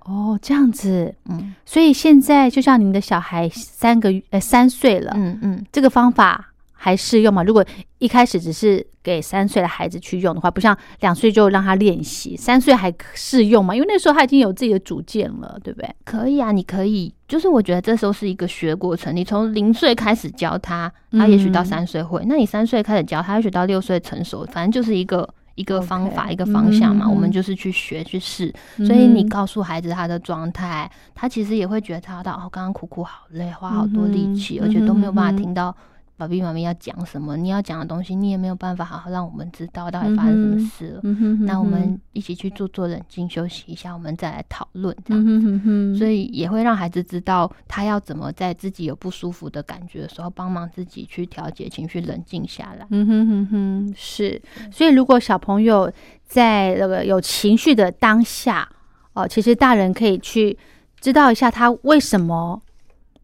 [0.00, 1.54] 哦，这样子，嗯。
[1.64, 6.50] 所以现在就像你们的小孩三个月，呃，三岁了，嗯嗯，这个方法。
[6.84, 7.42] 还适用吗？
[7.42, 7.64] 如果
[7.98, 13.74] 一开始只是给三岁的孩子去用的话，不像两岁就让他练习，三岁还适用吗？
[13.74, 15.88] 因为那时候他已经有自己的主见了，对不对？
[16.04, 19.16] 可以啊，你可以，就是我觉得这时候是一个学过程。
[19.16, 27.08] 你从零岁开始教他，他也许到三岁会；那你三岁开始教他，也许到六岁成熟，反正就是一个一个方法，一个方向嘛。
[27.08, 28.52] 我们就是去学去试。
[28.86, 35.74] 所以你告诉孩子他的状态，他其实也会觉察到哦，刚刚哭哭好累，花好多力气，而且都没有办法听到。
[36.16, 37.36] 爸比妈咪要讲什么？
[37.36, 41.00] 你要讲的东西，你也没有办法好好让我们知道到底发生什么事了。
[41.40, 45.98] 那我们一起去做做冷静休息一下，我们再来讨论这样子。
[45.98, 52.86] 所以也会让孩子知道他要怎么在自己有不舒服的感觉的时候，帮忙自己去调节情绪，冷静下来。
[52.90, 54.40] 嗯哼哼哼，是。
[54.70, 55.92] 所以如果小朋友
[56.24, 58.68] 在那个有情绪的当下，
[59.14, 60.56] 哦，其实大人可以去
[61.00, 62.62] 知道一下他为什么。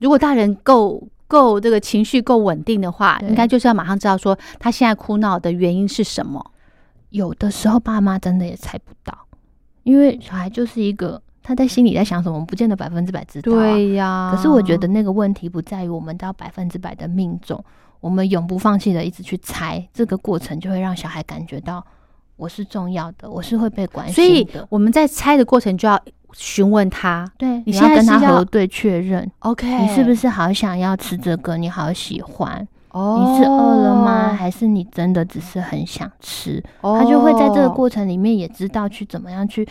[0.01, 1.07] 如果大人够。
[1.31, 6.45] 够这个情绪够稳定的话，应该就是要马上知道说他现在哭闹的原因是什么。
[7.11, 9.17] 有的时候爸妈真的也猜不到，
[9.85, 13.53] 因为小孩就是一个他在心里在想什么，不见得百分之百知道。
[13.53, 14.33] 对呀。
[14.35, 17.65] 可是我觉得那个问题不在于我们到百分之百的命中，
[18.01, 21.85] 我们永不放弃的一直去猜，这个过程就会让小孩感觉到
[22.37, 24.53] 我是重要的，我是会被关心的。
[24.53, 26.01] 所以我们在猜的过程就要。
[26.33, 31.57] 询问他，对你要跟他核对确认，OK，你是不是好想要吃这个？
[31.57, 32.67] 你好喜欢？
[32.91, 34.35] 哦，你是饿了吗？
[34.35, 36.63] 还是你真的只是很想吃？
[36.81, 39.67] 他就会在这个过程里面也知道去怎么样去。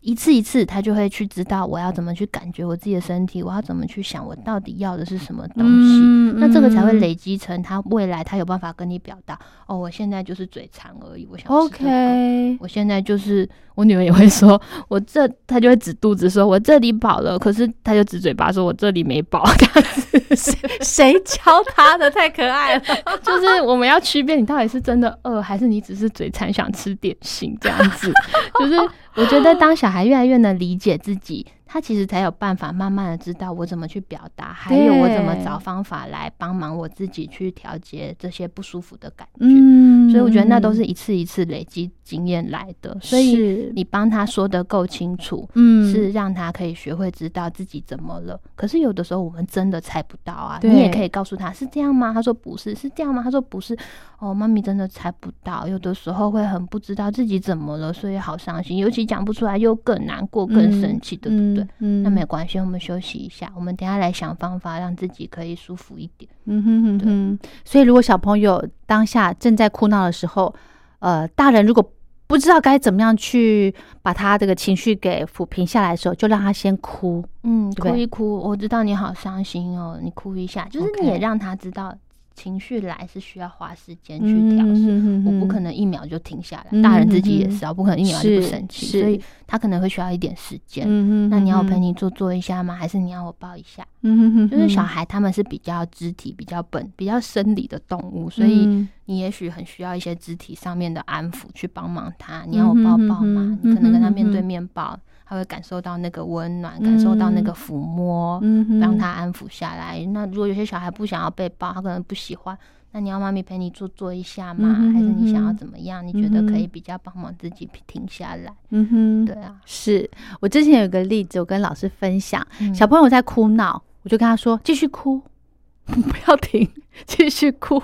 [0.00, 6.00] 一次一次，他就会去知道我要怎么去感觉我自己的身体，我要怎么去想我到底要的是什么东西。
[6.38, 9.38] 那这个才会累积成他未来他有办法跟你表达。
[9.66, 12.56] 哦，我现在就是嘴馋而已，我想 OK。
[12.60, 19.44] 我现在就是我女儿也会说，我这他就会指肚子说，我这里饱了，可是他就指嘴巴说我这里没饱。
[19.58, 21.40] 这样子，谁谁教
[21.74, 22.08] 他的？
[22.10, 22.82] 太可爱了。
[23.22, 28.12] 就是我们要区别你到底是真的饿，还是你只是嘴馋想吃点心这样子。
[28.58, 28.74] 就是
[29.18, 31.44] 我觉得当小孩越来越能理解自己。
[31.70, 39.40] 他其实才有办法慢慢的知道我怎么去表达，还有我怎么找方法来帮忙我自己去调节这些不舒服的感觉。
[39.44, 42.96] 嗯，所以我觉得那都是一次一次累积经验来的。
[43.02, 48.40] 所以你帮他说的够清楚，嗯，是让他可以学会知道自己怎么了。
[48.56, 50.58] 可是有的时候我们真的猜不到啊。
[50.62, 52.14] 你也可以告诉他是这样吗？
[52.14, 53.22] 他说不是，是这样吗？
[53.22, 53.76] 他说不是。
[54.20, 61.68] 哦，妈咪真的猜不到，有的时候会很不知道自己怎么了，所以好伤心，尤其讲不出来又更难过、更生气，对不对？
[61.80, 66.30] 嗯那没关系，我们休息一下，我们等下来想方法让自己可以舒服一点。
[66.46, 67.38] 嗯哼哼哼。
[67.64, 70.54] 所以如果小朋友当下正在哭闹的时候，
[71.00, 71.92] 呃，大人如果
[72.26, 77.24] 不知道该怎么样去把他这个情绪给抚平下来的时候，就让他先哭。
[77.42, 81.94] 嗯，对对哭一哭，我知道你好伤心哦，你哭一下，就是你也让他知道
[82.38, 85.00] 情绪来是需要花时间去嗯调试。
[85.00, 90.84] 哼我不可能一秒就停下来，大人自己也是啊，不可能一秒就不生气，所以他可能会需要一点时间。
[90.88, 92.74] 嗯哼那你要我陪你做做一下吗？
[92.74, 93.84] 还是你要我抱一下？
[94.02, 102.44] 嗯哼哼，就是小孩他们是比较肢体、比较本、比较生理的动物，所以嗯你也许很需要一些肢体上面的安抚去帮忙他。
[102.46, 103.42] 你要我抱抱吗？
[103.42, 110.02] 嗯哼你可能跟他面对面抱，他会感受到那个温暖，感受到那个抚摸，嗯让他安抚下来。
[110.12, 112.56] 那如果有些小孩不想要被抱，他可能不喜欢。
[112.92, 114.74] 那你要妈咪陪你做做一下吗？
[114.80, 116.04] 嗯还是你想要怎么样？
[116.06, 118.50] 你觉得可以比较帮忙自己停下来？
[118.70, 120.10] 嗯哼，对啊，是
[120.40, 125.20] 我之前有个例子，我跟老师分享，嗯小朋友在哭闹，我就跟他说继续哭，
[125.84, 126.66] 不要停，
[127.06, 127.82] 继续哭。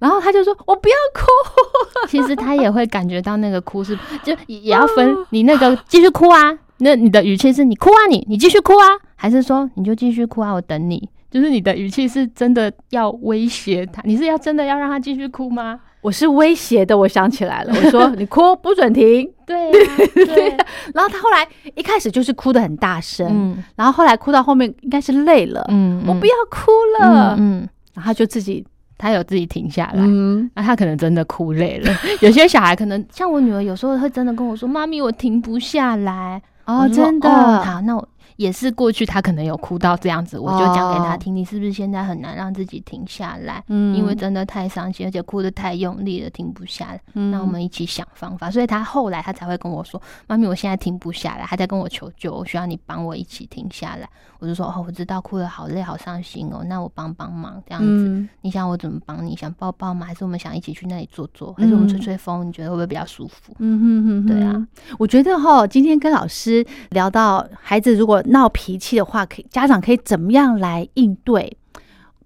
[0.00, 1.24] 然后他就说：“我不要哭。
[2.10, 11.08] 其实他也会感觉到那个哭是，就也也要分你那个继续哭啊，那你的语气是你哭啊你，你继续哭啊，还是说你就继续哭啊，我等你？
[11.30, 19.26] 就是你的语气是真的要威胁他，你是要真的要让他继续哭吗？”我是威胁的，我想起来了，我说：“你哭不准停。
[19.46, 19.78] 对呀、
[20.14, 26.70] 对啊，”然后他后来一开始就是哭的很大声，嗯然后后来哭到后面应该是累了，嗯，我不要哭
[27.00, 28.62] 了，嗯，嗯然后他就自己
[28.98, 30.02] 他有自己停下来。
[30.04, 43.62] 嗯那、他可能真的哭累了， 有些小孩可能像我女儿，有时候会真的跟我说：“妈咪，我停不下来。”哦，真的，哦好，那我也是过去他可能有哭到这样子，我就讲给他哦听，你是不是现在很难让自己停下来？
[43.68, 47.00] 嗯因为真的太伤心，而且哭得太用力了，停不下来。
[47.14, 54.08] 嗯那我们一起想方法，所以他后来他才会跟我说：“妈咪，我现在停不下来。”他在跟我求救，我需要你帮我一起停下来。
[54.40, 57.88] 我就说：“哦，我知道哭得好累，好伤心哦，那我帮帮忙这样子。
[57.88, 59.34] 嗯你想我怎么帮你？
[59.36, 60.06] 想抱抱吗？
[60.06, 61.52] 还是我们想一起去那里坐坐？
[61.54, 62.46] 还是我们吹吹风？
[62.46, 64.66] 你觉得会不会比较舒服？”嗯哼哼，对啊，
[64.98, 71.56] 我觉得哈，今天跟老师聊到孩子如果闹脾气的话，可以家长可以怎么样来应对？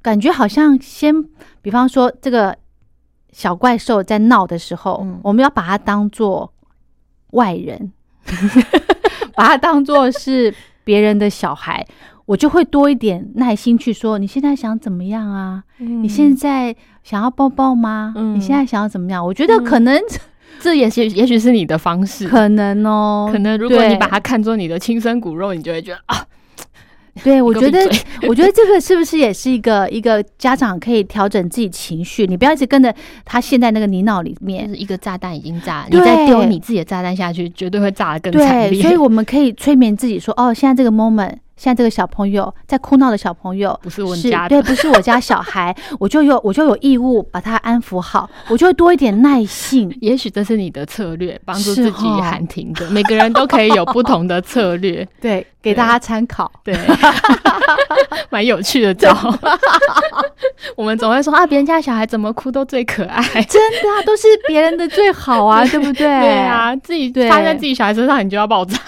[0.00, 1.24] 感觉好像先，
[1.60, 2.56] 比方说这个
[3.32, 6.52] 小怪兽在闹的时候，嗯我们要把它当做
[7.32, 7.92] 外人，
[9.34, 11.84] 把它当做是别人的小孩，
[12.26, 15.64] 我就会多一点耐心去说，你现在想怎么样啊？
[15.78, 18.14] 你你现在想要抱抱吗？
[18.16, 19.24] 嗯你现在想要怎么样？
[19.24, 20.00] 我觉得可能、
[20.60, 26.24] 这也许也许是你的方式，可能哦，可能如果你把它看作你的亲生骨肉，你就会觉得啊，
[27.22, 27.78] 对， 我觉得
[28.28, 32.26] 我觉得这个是不是也是一个一个家长可以调整自己情绪？
[32.26, 32.92] 你不要一直跟着
[33.24, 34.68] 他现在那个泥淖里就面。
[34.68, 38.82] 是一个炸弹已经炸了，你再丢你自己的炸弹下去，绝对会炸得更惨，烈。
[38.82, 49.94] 所以我们可以催眠自己说：“哦，现在这个 moment，现在这个小朋友在哭闹的小朋友不是我家的对，不是我家小孩， 我就有我就有义务把他安抚好，我就会多一点耐性。
[50.00, 52.88] 也许这是你的策略，帮助自己哦喊停的。
[52.92, 56.50] 每个人都可以有不同的策略，对，给大家参考。
[56.62, 56.74] 对，
[58.30, 59.12] 蛮有趣的招。
[60.76, 63.22] 我们总会说啊，别人家小孩怎么哭都最可爱。
[63.42, 66.06] 真的啊，都是别人的最好啊，对不对？
[66.06, 68.78] 对啊，自己对发生在自己小孩身上，你就要爆炸。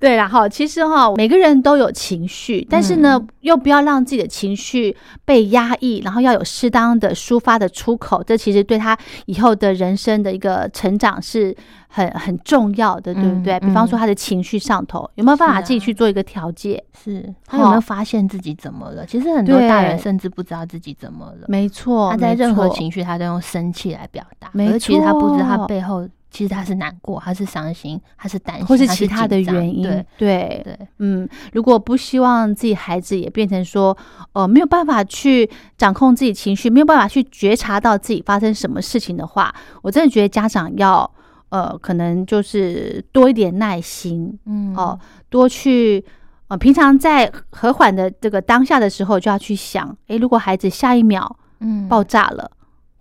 [0.00, 8.96] 对啦，哈，其实哈，每个人都有情绪，但是呢，又不要让自己的情绪被压抑，然后要有适当的抒发的出口，这其实对他
[9.26, 11.54] 以后的人生的一个成长是
[11.88, 13.54] 很很重要的，对不对？
[13.54, 16.82] 嗯比方说他的情绪上头，有没有办法自己去做一个调节？
[17.04, 19.04] 是他有没有发现自己怎么了？
[19.06, 21.46] 其实很多大人甚至不知道自己怎么了。
[21.48, 30.62] 没错，他在任何情绪，他都用生气来表达，没而其实他不知道他背后，其实他是难过，他是伤心，他是担心，或是其他的原因，对对。
[30.64, 33.96] 对，嗯，如果不希望自己孩子也变成说，
[34.32, 35.48] 呃，没有办法去
[35.78, 41.10] 掌控自己情绪，没有办法去觉察到自己发生什么事情的话，我真的觉得家长要，
[41.48, 44.74] 呃，可能就是多一点耐心，嗯。
[44.76, 44.98] 哦，
[45.30, 46.04] 多去，
[46.48, 51.88] 呃，平常在和缓的这个当下的时候，就要去想，诶，如果孩子下一秒嗯。
[51.88, 52.50] 爆炸了，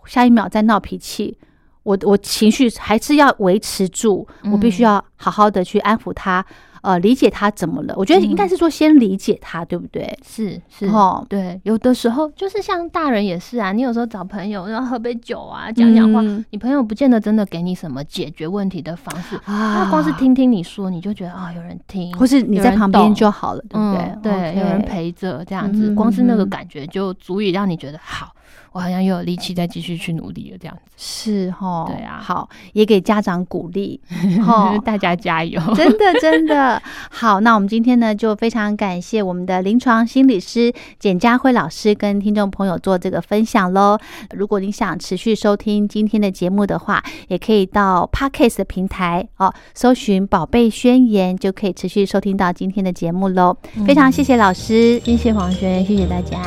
[0.05, 1.37] 下一秒在闹脾气。
[1.85, 6.43] 我我情绪还是要维持住，我必须嗯要好好的去安抚他，
[6.81, 7.93] 呃理解他怎么了。
[7.95, 10.17] 我觉得应该是说先理解他，对不对？
[10.25, 24.01] 是是哦，对，有的时候就是像大人也是啊，你有时候找朋友，然后喝杯酒啊，讲讲话，嗯你朋友不见得真的给你什么解决问题的方式，啊他光是，听听你说，你就觉得啊、有人听，或是你在旁边就好了，对不对？
[24.01, 28.34] 嗯、对有人陪着这样子，嗯光是那个嗯感觉就足以让你觉得好，
[28.71, 30.81] 我好像又有力气再继续去努力了这样子。
[30.97, 33.99] 是哈，对啊好，也给家长鼓励，
[34.45, 34.77] 哈。
[34.85, 35.59] 大家加油！
[35.75, 37.39] 真的，真的好。
[37.39, 43.97] 那我们今天呢，就非常感谢我们的临床心理师简佳慧老师跟听众朋友做这个分享喽。
[44.31, 53.55] 如果你想持续收听今天的节目的话，也可以到 Podcast 的平台哦，搜寻“宝贝宣言”，就可以持续收听到今天的节目喽。
[53.87, 54.99] 非常谢谢老师。
[54.99, 56.39] 谢谢黄轩，谢谢大家。